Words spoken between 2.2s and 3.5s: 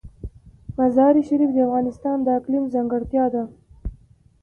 د اقلیم ځانګړتیا ده.